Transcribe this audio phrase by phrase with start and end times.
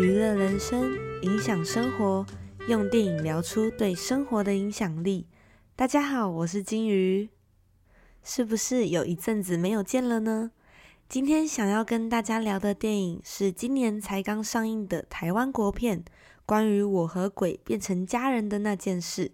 [0.00, 2.24] 娱乐人生，影响生活，
[2.68, 5.26] 用电影聊出对生活的影响力。
[5.76, 7.28] 大家好，我是金鱼。
[8.22, 10.52] 是不是有一阵子没有见了呢？
[11.06, 16.02] 今天想要跟大家聊的电影是今年才刚上映的台湾国片，
[16.46, 19.32] 关于我和鬼变成家人的那件事。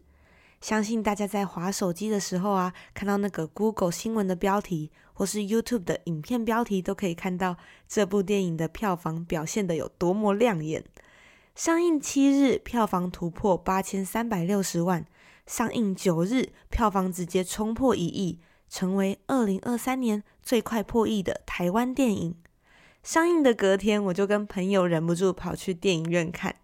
[0.61, 10.85] 相信大家在划手机的时候啊，看到那个 Google 新闻的标题，或是 YouTube 的影片标题，都可以看到这部电影的票房表现的有多么亮眼。
[11.55, 15.05] 上映七日，票房突破八千三百六十万；
[15.47, 22.35] 上映九日，票房直接冲破一亿，成为二零二三年最快破亿的台湾电影。
[23.03, 26.57] 上映的隔天，我就跟朋友忍不住跑去电影院看。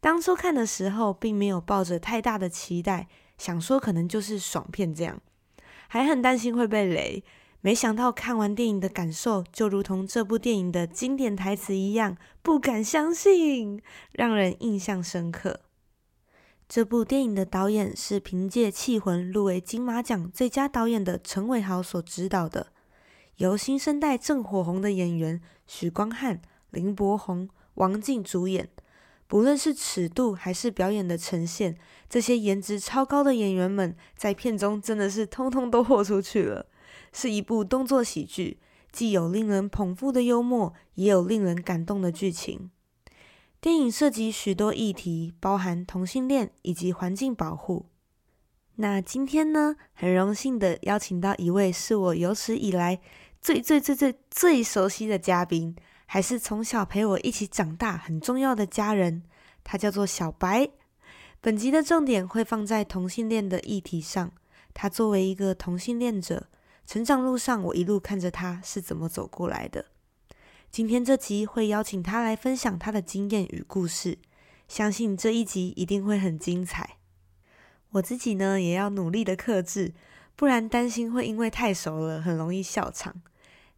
[0.00, 3.08] 当初看的时候，并没有抱着太大的期待。
[3.38, 5.20] 想说可能就是爽片这样，
[5.86, 7.24] 还很担心会被雷，
[7.60, 13.80] 没想到看完电影的感受就如同这部电影的经典台词一样，不敢相信，
[14.12, 15.60] 让人印象深刻。
[16.68, 22.66] 这部电影的导演是凭借《气魂》入围金马奖最佳导演的陈伟豪所指导的，
[23.36, 28.68] 由新生代正火红的演员许光汉、林柏宏、王静主演。
[29.28, 31.76] 不论是尺度还是表演的呈现，
[32.08, 36.66] 这些颜值超高的演员们在片中真的是通通都豁出去了。
[37.12, 38.58] 是一部动作喜剧，
[38.90, 42.70] 既有令人捧腹的幽默，也有令人感动的剧情。
[43.60, 47.86] 电影涉及许多议题，包含同性恋以及环境保护。
[48.76, 53.00] 那今天呢，很荣幸的邀请到一位是我有史以来
[53.42, 55.76] 最最最最最熟悉的嘉宾。
[56.10, 59.24] 还是从小陪我一起长大很重要的家人，
[59.62, 60.70] 他叫做小白。
[61.42, 64.32] 本集的重点会放在同性恋的议题上。
[64.72, 66.48] 他作为一个同性恋者，
[66.86, 69.84] 成长路上我一路看着他是怎么走过来的。
[70.70, 74.16] 今天这集会邀请他来分享他的经验与故事，
[74.66, 76.96] 相信这一集一定会很精彩。
[77.90, 79.92] 我自己呢也要努力的克制，
[80.34, 83.20] 不然担心会因为太熟了很容易笑场。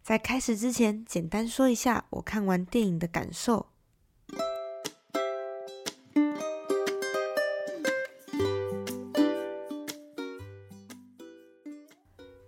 [0.02, 3.66] 在开始之前，简单说一下我看完电影的感受。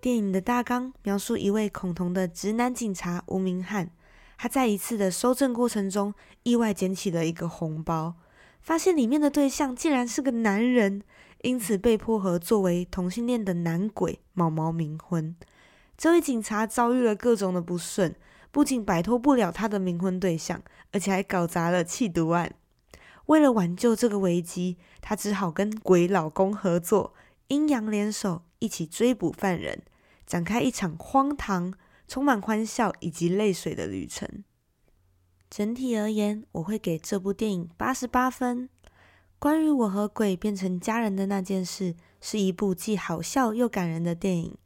[0.01, 3.93] 电影的大纲描述一位恐同的直男警察吴明翰，
[4.37, 8.17] 他在一次的搜证过程中意外捡起了一个红包，
[8.61, 11.05] 发现里面的对象竟然是个男人，
[11.43, 15.37] 因此被迫和作为同性恋的男鬼毛毛冥婚。
[16.03, 18.17] 这位警察遭遇了各种的不顺，
[18.51, 22.53] 不仅摆脱不了他的冥婚对象，而且还搞砸了弃毒案。
[23.27, 27.15] 为了挽救这个危机，他只好跟鬼老公合作，
[27.47, 29.83] 阴阳联手，一起追捕犯人，
[30.27, 31.73] 展开一场荒唐、
[32.09, 34.43] 充满欢笑以及泪水的旅程。
[35.49, 38.69] 整体而言，我会给这部电影八十八分。
[39.39, 44.57] 关于我和鬼变成家人的那件事，是一部既好笑又感人的电影。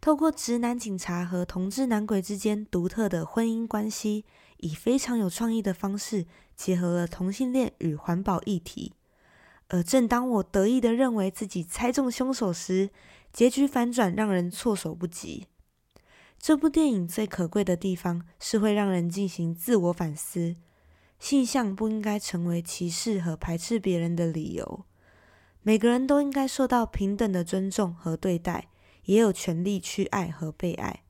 [0.00, 4.24] 透过直男警察和同志男鬼之间独特的婚姻关系，
[4.58, 8.92] 以非常有创意的方式结合了同性恋与环保议题。
[9.68, 12.90] 而正当我得意的认为自己猜中凶手时，
[13.32, 15.46] 结局反转让人措手不及。
[16.38, 20.54] 这部电影最可贵的地方是会让人进行自我反思，
[21.18, 24.84] 性向不应该成为歧视和排斥别人的理由。
[25.62, 28.68] 每个人都应该受到平等的尊重和对待。
[29.06, 31.02] 也有权利去爱和被爱。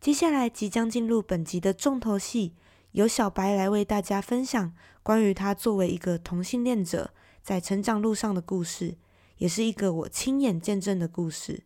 [0.00, 2.54] 接下来即将进入本集的重头戏，
[2.92, 4.72] 由小白来为大家分享
[5.02, 8.96] 关于他作为一个同性恋者在成长路上的故事，
[9.38, 11.64] 也是一个我亲眼见证的故事。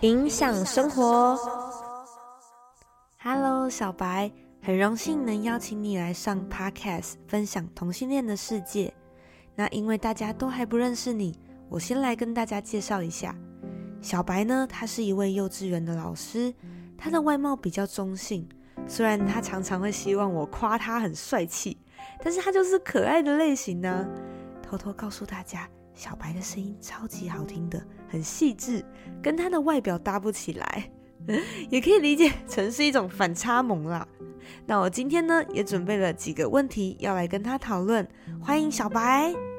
[0.00, 1.38] 影响生活。
[3.18, 8.92] Hello，小白，很荣幸能邀请你来上 Podcast 分享同性恋的世界。
[9.54, 11.38] 那因为大家都还不认识你。
[11.68, 13.34] 我先来跟大家介绍一下，
[14.00, 16.54] 小白呢，他是一位幼稚园的老师，
[16.96, 18.48] 他的外貌比较中性，
[18.86, 21.76] 虽然他常常会希望我夸他很帅气，
[22.22, 24.06] 但是他就是可爱的类型呢。
[24.62, 28.84] 偷偷告诉大家，小白的声音超级好听的，很细致，
[29.22, 30.90] 跟他的外表搭不起来，
[31.70, 34.06] 也可以理解成是一种反差萌啦。
[34.66, 38.06] 那我今天呢，也准备了几个问题要来跟他讨论，
[38.40, 39.53] 欢迎小白。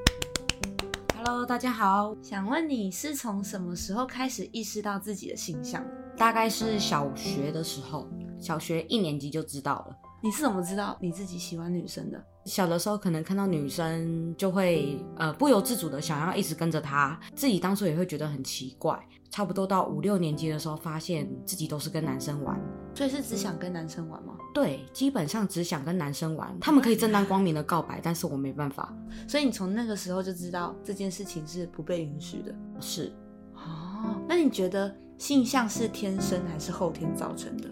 [1.27, 2.15] Hello，大家好。
[2.21, 5.83] 想问你是从什么时候开始意识到自己的形象？
[6.15, 8.07] 大概是小学的时候，
[8.39, 9.97] 小学一年级就知道了。
[10.21, 12.23] 你是怎么知道你自己喜欢女生的？
[12.45, 18.95] 小的时候可能看到女生就会呃不由自主的想要一直跟着她，自己当初也会觉得很奇怪。
[19.35, 22.57] 差不多到五六年级的时候，发现自己都是跟男生玩，
[22.93, 24.37] 所以是只想跟男生玩吗？
[24.53, 28.95] 对，基本上只想跟男生玩，他们可以正大光明的告白，但是我没办法。
[29.27, 32.55] 所以你从那个时候就知道这件事情是不被允许的。
[32.79, 33.11] 是，
[33.55, 37.69] 哦，那你觉得性向是天生还是后天造成的？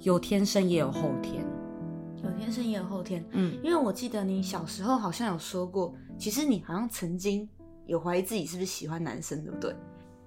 [0.00, 1.44] 有天生也有后天，
[2.24, 3.22] 有天生也有后天。
[3.32, 7.46] 嗯，因为我记得你小时候好像有说过，其实你好像曾经
[7.84, 9.76] 有怀疑自己是不是喜欢男生，对不对？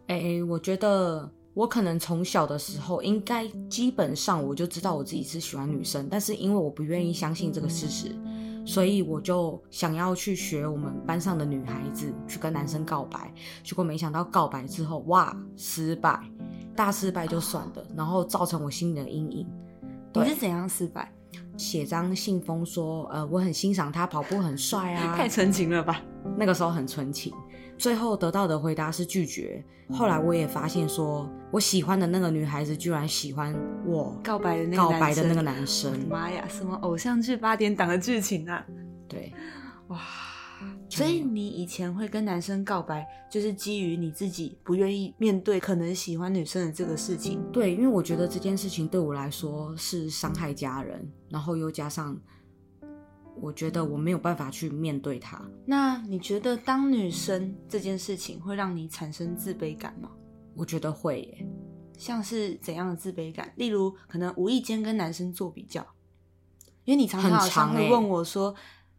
[0.07, 8.15] 哎、我觉得我可能从小的时候，应该基本上我就知道我自己是喜欢女生，但是因为我不愿意相信这个事实，
[8.65, 16.19] 所以我就想要去学我们班上的女孩子去跟男生告白，结果没想到告白之后，哇，失败，
[16.75, 19.47] 大失败就算了，然后造成我心里的阴影。
[20.13, 21.11] 你是怎样失败？
[21.57, 26.01] 写张信封说，呃，我很欣赏他跑步很帅啊，太纯情了吧？
[26.37, 27.33] 那个时候很纯情，
[27.77, 29.63] 最后得到的回答是拒绝。
[29.91, 33.55] 后来我也发现说，我喜欢的那个女孩子居然喜欢
[33.85, 38.65] 我告白的那个告白的那个男男生，妈呀，什么偶像剧八点档的剧情啊！
[39.07, 39.31] 对，
[39.89, 39.99] 哇，
[40.89, 47.39] 所以你以前会跟男生告白，就是基于你自己不愿意面对可能喜欢女生的这个事情。
[47.51, 52.19] 对，因为我觉得这件事情对我来说是伤害家人，然后又加上
[53.41, 55.41] 我觉得我没有办法去面对他。
[55.65, 60.09] 那你觉得当女生这件事情会让你产生自卑感吗？
[60.55, 61.47] 我觉得会耶，
[61.97, 63.51] 像是怎样的自卑感？
[63.57, 65.85] 例如，可能无意间跟男生做比较，
[66.85, 68.55] 因为你常常很好像长欸会问我说，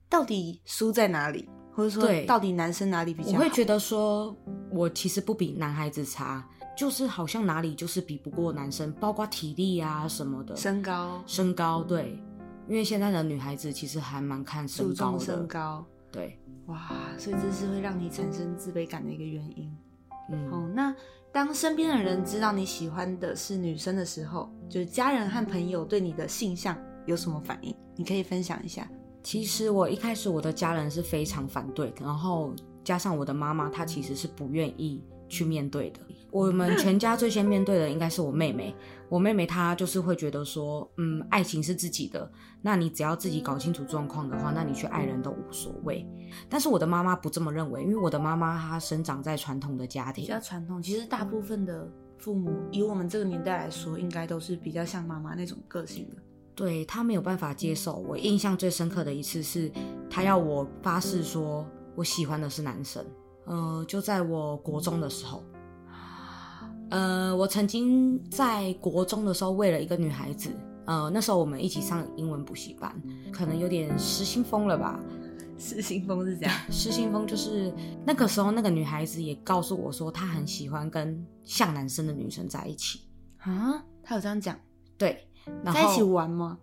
[0.09, 3.39] 到底输在哪里，或者说到底男生哪里比较好？
[3.39, 4.37] 我会觉得说，
[4.71, 6.47] 我其实不比男孩子差，
[6.77, 12.23] 就是好像哪里就是比不过男生，包括体力啊什么的，身高身高对，
[12.69, 19.73] 因为现在的女孩子其实还蛮看身高的，身高，对，哇，所以这是会让你产生自卑感的一个原因。
[20.31, 20.95] 嗯，哦，那
[21.33, 27.75] 当身边的人知道你喜欢的是女生的时候，就是家人和朋友对你的性向有什么反应？
[27.95, 28.89] 你可以分享一下。
[29.23, 36.01] 其实我一开始我的家人是非常反对，然后加上我的妈妈，她其实是不愿意去面对的。
[36.37, 38.75] 我们全家最先面对的应该是我妹妹，
[39.09, 42.31] 我妹妹她就是会觉得说，嗯，爱情是自己的，
[42.61, 46.07] 那你只要自己搞清楚状况的话，那你去爱人都无所谓。
[46.47, 56.17] 但是我的妈妈不这么认为，因为我的妈妈她生长在传统的家庭比较，传统，其实大部分的父母，以我们这个年代来说，应该都是比较像妈妈那种个性的。
[56.55, 57.97] 对她没有办法接受。
[57.97, 59.73] 我印象最深刻的一次是，
[60.11, 63.03] 她要我发誓说我喜欢的是男生。
[63.47, 65.43] 呃，就在我国中的时候，
[66.91, 70.51] 呃，我曾经在国中的时候为了一个女孩子，
[70.85, 72.95] 呃，那时候我们一起上英文补习班，
[73.33, 75.01] 可能有点失心疯了吧。
[75.59, 77.73] 失心疯是这样， 失心疯就是
[78.05, 83.01] 那个时候，那个女孩子也告诉我说，她很喜欢跟像男生的女生在一起。
[83.39, 83.83] 啊？
[84.03, 84.55] 她有这样讲，
[84.99, 85.27] 对，
[85.65, 86.59] 然后在一起玩吗？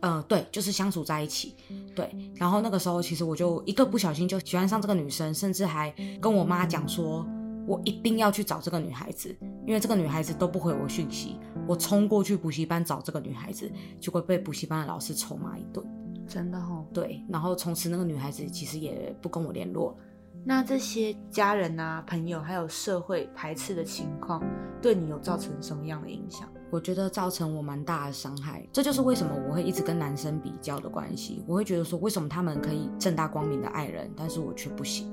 [0.00, 1.54] 呃，对，就是相处在一起，
[1.94, 2.14] 对。
[2.34, 5.90] 然后那个时候，其实我就一个不小心就喜欢上这个女生，甚至还
[6.20, 7.26] 跟我妈讲说，
[7.66, 9.34] 我一定要去找这个女孩子，
[9.66, 11.38] 因为这个女孩子都不回我讯息。
[11.66, 13.70] 我冲过去补习班找这个女孩子，
[14.00, 15.84] 结果被补习班的老师臭骂一顿。
[16.28, 16.84] 真的哦。
[16.92, 19.96] 对，然后从此那个女孩子其实也不跟我联络了。
[20.44, 24.40] 那这些家人啊、朋友还有社会排斥的情况，
[24.80, 26.48] 对你有造成什么样的影响？
[26.70, 31.42] 我觉得造成我蛮大的伤害，这就是为什么我会一直跟男生比较的关系。
[31.48, 35.10] 我会觉得说，为什么他们可以正大光明的爱人，但是我却不行。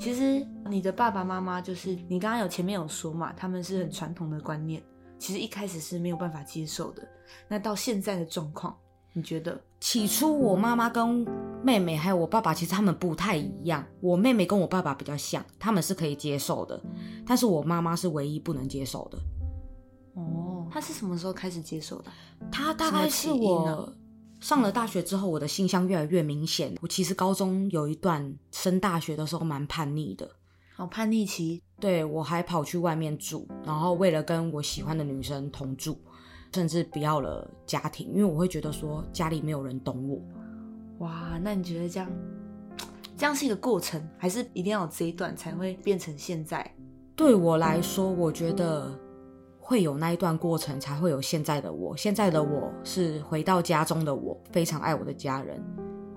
[0.00, 4.82] 其实你的爸爸妈妈就是你刚刚有前面有说嘛，他们是很传统的观念，
[5.18, 7.06] 其实一开始是没有办法接受的。
[7.46, 8.74] 那到现在的状况，
[9.12, 9.60] 你觉得？
[9.78, 11.26] 起初我妈妈跟
[11.62, 13.84] 妹妹还有我爸爸，其实他们不太一样。
[14.00, 16.82] 我妹妹跟我爸爸比较像，他们是可以接受的，
[17.26, 19.18] 但是我妈妈是唯一不能接受的。
[20.14, 22.10] 哦，她是什么时候开始接受的？
[22.50, 23.92] 她大概是我呢
[24.40, 26.74] 上了大学之后，我的性向越来越明显。
[26.80, 30.28] 我其实高中有一段升大学的时候蛮叛逆的，
[30.74, 35.98] 好，叛逆期，对我还跑去外面住，然后为了跟我喜欢的女生同住，
[36.54, 40.18] 甚至不要了家庭，因为我会觉得说家里没有人懂我。
[41.04, 42.10] 哇，那你觉得这样，
[43.16, 46.74] 这样是一个过程，还是一定要有这一段才会变成现在？
[47.14, 48.98] 对我来说，我觉得
[49.70, 51.96] 会有那一段过程，才会有现在的我。
[51.96, 55.64] 现在的我是回到家中的我，非常爱我的家人。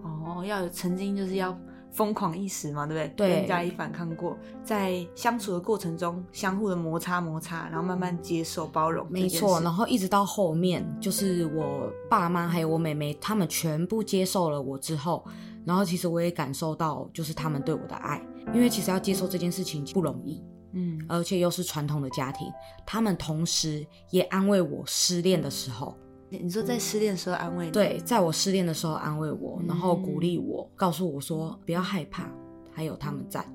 [0.01, 1.55] 哦，要有曾经就是要
[1.91, 3.27] 疯狂一时嘛，对不对？
[3.27, 9.05] 对跟家里反抗过，在相处的过程中，相互的摩擦摩擦，然后慢慢接受包容。
[9.07, 15.23] 没错，然后一直到后面，就是我爸妈还有我妹妹，他们全部接受了我之后，
[15.63, 18.19] 然后其实我也感受到，就是他们对我的爱，
[18.51, 20.43] 因为其实要接受这件事情不容易，
[20.73, 22.51] 嗯，而且又是传统的家庭，
[22.85, 25.95] 他们同时也安慰我失恋的时候，
[26.29, 32.27] 你说在失恋的时候安慰你，对，在我失恋的时候安慰我，然后鼓励嗯我，告诉我说不要害怕，
[32.71, 33.45] 还有他们在。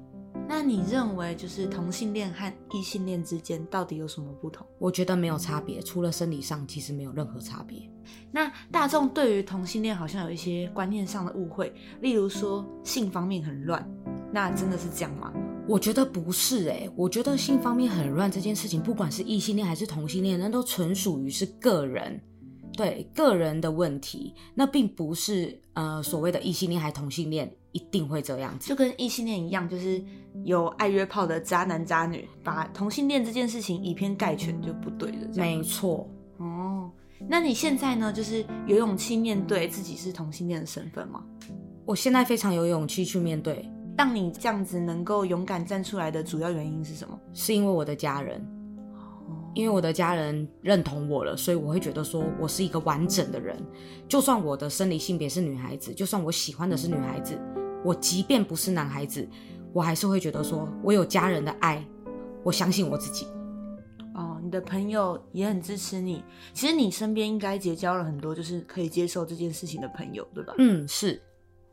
[0.46, 4.64] 那你认为就是同性恋和异性恋之间到底有什么不同？
[4.78, 7.90] 我觉得没有差别，除了生理上，其实没有任何差别。
[8.30, 13.84] 那大众对于同性恋好像有一些观念上的误会，例如说性方面很乱，
[14.32, 15.32] 那真的是这样吗？
[15.68, 22.18] 我觉得不是诶、我觉得性方面很乱这件事情，不管是异性恋还是同性恋，那都纯属于是个人，
[22.72, 28.66] 对个人的问题，那并不是呃所谓的异性恋还同性恋一定会这样子。
[28.66, 30.02] 就跟异性恋一样，就是
[30.44, 35.28] 有爱约炮的渣男渣女，把同性恋这件事情以偏概全就不对了。
[35.36, 36.08] 没错，
[36.38, 36.90] 哦，
[37.28, 41.22] 那你现在呢，就是有勇气面对自己是同性恋的身份吗？
[41.84, 43.66] 我现在非常有勇气去面对，
[43.98, 47.18] 当你这样子能够勇敢站出来的主要原因是什么？
[47.34, 48.40] 是因为我的家人，
[48.94, 53.60] 哦因为我的家人认同我了，所以我会觉得说我是一个完整的人。
[54.06, 57.36] 就算我的生理性别是女孩子，就算我喜欢的是女孩子，
[57.84, 59.28] 我即便不是男孩子，
[59.72, 61.84] 我还是会觉得说我有家人的爱，
[62.44, 63.26] 我相信我自己。
[64.14, 66.22] 哦，你的朋友也很支持你。
[66.52, 70.54] 其实你身边应该结交了很多就是可以接受这件事情的朋友，对吧？
[70.58, 71.20] 嗯，是。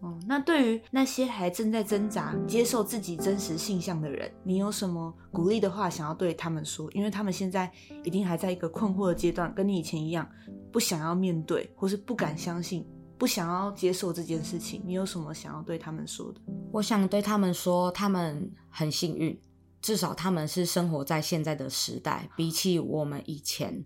[0.05, 6.87] 哦，那对于那些还正在挣扎接受自己真实性向的人，你有什么鼓励的话想要对他们说？
[6.91, 7.71] 因为他们现在
[8.03, 10.29] 一定还在一个困惑的阶段，跟你以前一样，
[10.71, 12.85] 不想要面对，或是不敢相信，
[13.17, 14.79] 不想要接受这件事情。
[14.85, 16.39] 你有什么想要对他们说的？
[16.71, 19.35] 我想对他们说，他们很幸运，
[19.81, 23.83] 至少他们是生活在现在的时代，比起我们以前。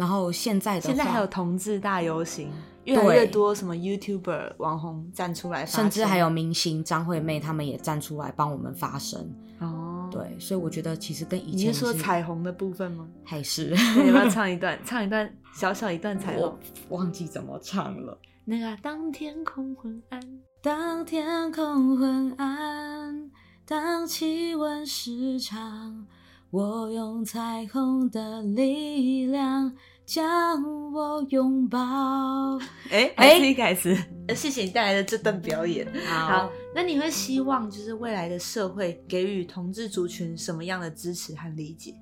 [0.00, 2.48] 然后现在的话，现在还有同志大游行，
[2.84, 9.30] 越来越多什么 YouTuber 网红站出来甚至还有明星张惠妹，他们也站出来帮我们发声。
[9.58, 13.06] 哦，，对，所以我觉得其实跟以你前是说彩虹的部分吗？
[13.22, 14.78] 还是 你要不要唱一段？
[14.86, 16.96] 唱一段小小一段彩虹我。
[16.96, 18.16] 忘记怎么唱了。
[18.46, 20.20] 那个当天空昏暗，
[20.62, 23.30] 当天空昏暗，
[23.66, 26.06] 当气温失常，
[26.50, 29.70] 我用彩虹的力量
[30.12, 30.60] 将
[30.92, 31.78] 我拥抱。
[32.90, 33.96] 哎、哎还是一改词。
[34.34, 35.86] 谢谢你带来的这段表演。
[36.04, 41.94] 好好，，那你会希望就是未来的社会给予同志族群什么样的支持和理解？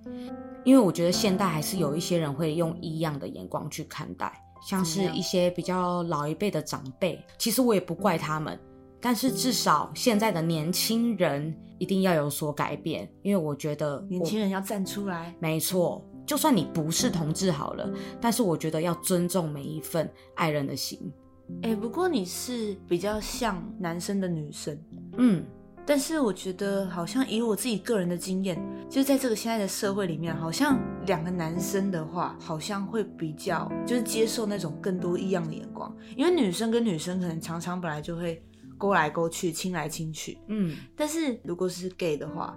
[0.65, 4.33] 因为我觉得现代还是有一些人会用异样的眼光去看待，
[4.67, 8.59] 像是一些比较老一辈的长辈，其实我也不怪他们。
[9.01, 15.33] 但是至少现在的年轻人一定要有所改变，因为我觉得年轻人要站出来。
[15.39, 21.11] 没错，就算你不是同志好了，但是我觉得要尊重每一份爱人的心。
[21.63, 24.79] 哎、不过你是比较像男生的女生，
[25.17, 25.43] 嗯，
[25.87, 38.43] 但是我觉得好像以我自己个人的经验，就是在这个现在的社会里面，好像两个男生的话，好像会比较就是接受那种更多异样的眼光，因为女生跟女生可能常常本来就会
[38.77, 42.55] 勾来勾去、亲来亲去，嗯，但是如果是 gay 的话，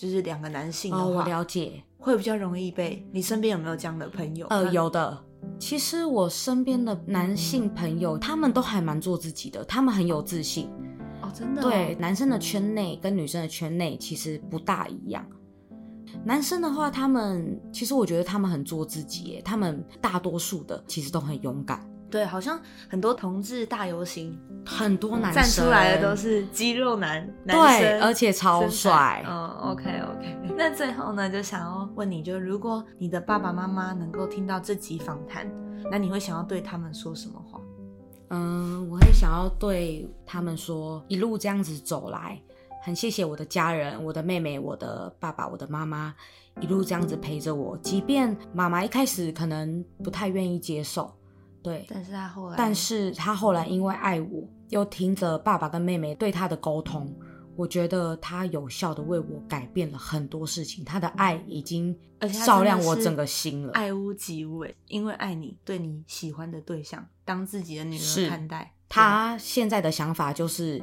[0.00, 1.82] 就是两个男性的哦，我，了解。
[1.98, 3.06] 会比较容易被。
[3.12, 4.46] 你身边有没有这样的朋友？
[4.48, 5.22] 呃，有的。
[5.58, 10.70] 其实我身边的男性朋友，他们都还蛮做自己的，他们很有自信。
[11.20, 15.22] 哦，真的、对，，男生的圈内跟女生的圈内其实不大一样。
[16.24, 21.86] 男生的话，他们其实我觉得他们很做自己耶，他们大多数的其实都很勇敢。
[22.10, 24.36] 对，好像很多同志大游行
[24.66, 29.24] 很多男生站出来的都是肌肉男，男对，生而且超帅。
[29.26, 30.54] 嗯，OK OK。
[30.56, 35.50] 那最后呢，就想要问你，就如果你的爸爸妈妈能够听到这集访谈，
[35.90, 37.60] 那你会想要对他们说什么话？
[38.30, 42.40] 嗯，我会想要对他们说，一路这样子走来，
[42.82, 46.14] 很谢谢我的家人，我的妹妹，我的爸爸，我的妈妈，
[46.60, 47.76] 一路这样子陪着我。
[47.78, 51.12] 即便妈妈一开始可能不太愿意接受，
[51.62, 57.14] 对，但是他后来，但是他后来因为爱我，又听着爸爸跟妹妹对他的沟通，
[57.56, 60.84] 我觉得他有效的为我改变了很多事情。
[60.84, 61.94] 他的爱已经
[62.46, 63.72] 照亮我整个心了。
[63.72, 68.72] 爱屋及乌，哎，因为爱你，对你喜欢的对象当自己的女儿看待。
[68.88, 70.82] 他现在的想法就是，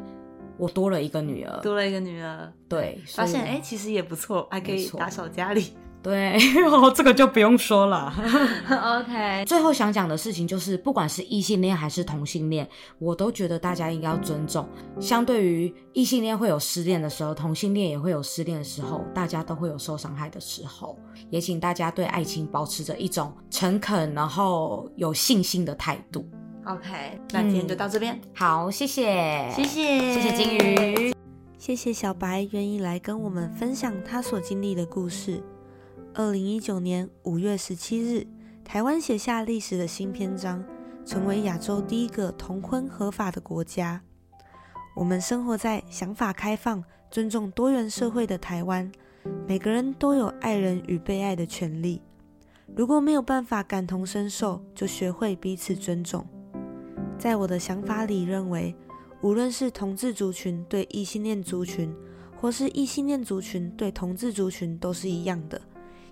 [0.57, 5.73] 我多了一个女儿，多了一个女儿，对，发现哎、其实也不错，还可以打扫家里。
[6.03, 6.37] 对，
[6.71, 8.13] 哦，这个就不用说了。
[9.01, 12.65] OK，最后想讲的事情就是，不管是异性恋还是同性恋，
[12.97, 14.65] 我都觉得大家应该要尊重。
[15.01, 20.97] 相对于异性恋会有失恋的时候，同性恋也会有失恋的时候，大家都会有受伤害的时候。
[21.29, 26.25] 也请大家对爱情保持着一种诚恳，然后有信心的态度。
[26.65, 31.13] OK，那今天就到这边，好，谢谢，谢谢，谢谢金鱼。
[31.57, 35.43] 谢谢小白愿意来跟我们分享他所经历的故事。
[36.19, 38.25] 二零一九年五月十七日，
[38.65, 40.65] 台湾写下历史的新篇章，
[41.05, 44.01] 成为亚洲第一个同婚合法的国家。
[44.95, 48.91] 我们生活在想法开放、尊重多元社会的台湾，
[49.47, 52.01] 每个人都有爱人与被爱的权利。
[52.75, 56.25] 如果没有办法感同身受，就学会彼此尊重。
[57.19, 58.75] 在我的想法里，认为
[59.21, 61.95] 无论是同志族群对异性恋族群，
[62.41, 65.61] 或是异性恋族群对同志族群，都是一样的。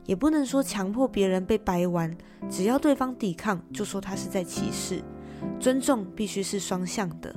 [0.06, 2.16] 也不能说强迫别人被掰弯，
[2.50, 5.04] 只要对方抵抗，就说他是在歧视。
[5.60, 7.36] 尊重必须是双向的。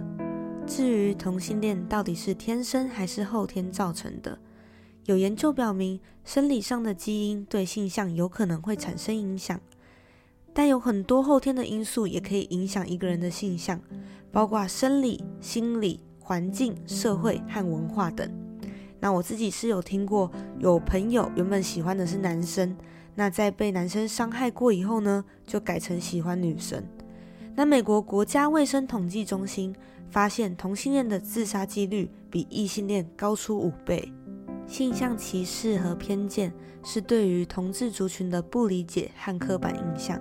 [0.66, 4.38] 至于同性恋到底是天生还是后天造成的，
[5.06, 9.60] 有研究表明，生理上的基因对性向有可能会产生影响，
[10.52, 13.80] 但有很多后天的因素也可以影响一个人的性向，
[14.30, 18.47] 包括生理、心理、环境、社会和文化等。
[19.00, 22.76] 那我自己是有听过，有朋友原本喜欢的是男生，
[23.14, 26.82] 那在被男生伤害过以后呢，就改成喜欢女生。
[27.54, 29.74] 那美国国家卫生统计中心
[30.10, 34.12] 发现，同性恋的自杀几率比异性恋高出五倍。
[34.66, 36.52] 性向歧视和偏见
[36.84, 40.20] 是对于同志族群的不理解和刻板印象。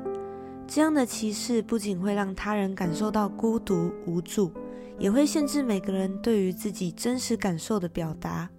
[0.65, 4.51] 这样的歧视不仅会让他人感受到孤独无助，
[4.98, 8.50] 也会限制每个人对于自己真实感受的表达。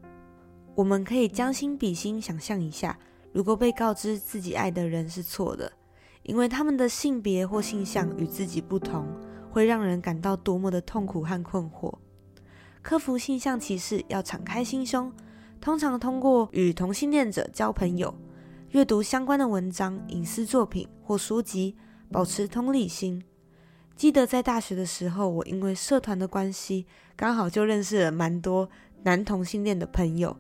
[0.79, 2.97] 我们可以将心比心，想象一下，
[3.33, 5.73] 如果被告知自己爱的人是错的，
[6.23, 9.05] 因为他们的性别或性向与自己不同，
[9.51, 11.93] 会让人感到多么的痛苦和困惑。
[12.81, 15.13] 克服性向歧视要敞开心胸，
[15.61, 18.15] 通常通过与同性恋者交朋友、
[18.71, 21.77] 阅读相关的文章、影视作品或书籍，
[22.13, 23.21] 保持同理心。
[23.97, 28.71] 记得在大学的时候，我因为社团的关系，刚好就认识了蛮多
[29.03, 30.37] 男同性恋的朋友。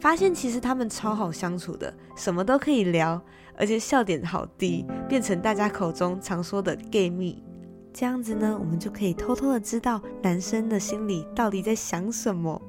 [0.00, 3.18] 发现其实他们超好相处的，什么都可以聊，
[3.56, 7.42] 而且笑点好低，变成大家口中常说的 “gay 蜜”。
[7.94, 12.60] 这样子呢，我们就可以偷偷的知道男生的心里到底在想什么。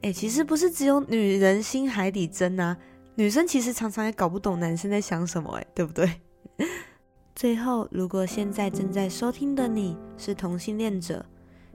[0.00, 2.76] 诶，其实不是只有女人心海底针啊，
[3.14, 6.10] 女生其实常常也搞不懂男生在想什么，诶，对不对？
[7.36, 11.24] 最后，如果现在正在收听的你是同性恋者，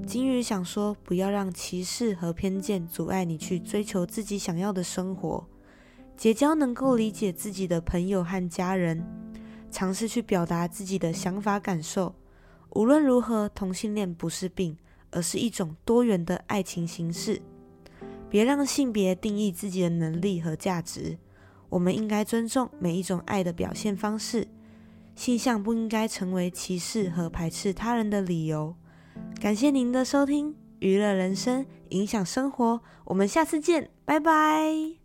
[0.05, 5.47] 金鱼想说，不要让歧视和偏见阻碍你去追求自己想要的生活。
[6.17, 9.05] 结交能够理解自己的朋友和家人，
[9.71, 12.15] 尝试去表达自己的想法感受。
[12.71, 14.75] 无论如何，同性恋不是病，
[15.11, 17.41] 而是一种多元的爱情形式。
[18.29, 21.17] 别让性别定义自己的能力和价值。
[21.69, 24.47] 我们应该尊重每一种爱的表现方式。
[25.15, 28.75] 性向不应该成为歧视和排斥他人的理由。
[29.39, 32.81] 感谢您的收听，娱乐人生，影响生活。
[33.05, 34.98] 我们下次见，拜拜。